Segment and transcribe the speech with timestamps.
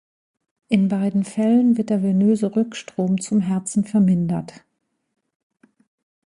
[0.67, 4.63] In beiden Fällen wird der venöse Rückstrom zum Herzen vermindert.